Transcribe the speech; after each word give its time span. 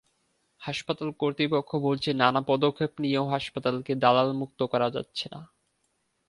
হাসপাতাল 0.61 1.09
কর্তৃপক্ষ 1.19 1.71
বলছে, 1.81 2.09
নানা 2.13 2.41
পদক্ষেপ 2.41 2.91
নিয়েও 2.99 3.25
হাসপাতালকে 3.29 3.93
দালালমুক্ত 3.95 4.59
করা 4.63 4.87
যাচ্ছে 4.89 5.25
না। 5.31 5.39